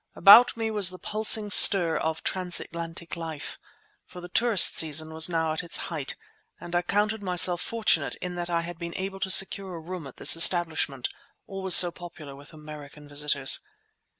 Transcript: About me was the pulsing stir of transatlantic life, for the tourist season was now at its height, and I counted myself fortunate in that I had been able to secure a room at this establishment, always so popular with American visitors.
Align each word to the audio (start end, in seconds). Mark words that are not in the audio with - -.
About 0.15 0.57
me 0.57 0.71
was 0.71 0.89
the 0.89 0.97
pulsing 0.97 1.51
stir 1.51 1.95
of 1.95 2.23
transatlantic 2.23 3.15
life, 3.15 3.59
for 4.07 4.19
the 4.19 4.29
tourist 4.29 4.75
season 4.75 5.13
was 5.13 5.29
now 5.29 5.51
at 5.53 5.61
its 5.61 5.77
height, 5.93 6.15
and 6.59 6.75
I 6.75 6.81
counted 6.81 7.21
myself 7.21 7.61
fortunate 7.61 8.15
in 8.15 8.33
that 8.33 8.49
I 8.49 8.61
had 8.61 8.79
been 8.79 8.95
able 8.95 9.19
to 9.19 9.29
secure 9.29 9.75
a 9.75 9.79
room 9.79 10.07
at 10.07 10.17
this 10.17 10.35
establishment, 10.35 11.07
always 11.45 11.75
so 11.75 11.91
popular 11.91 12.35
with 12.35 12.51
American 12.51 13.07
visitors. 13.07 13.59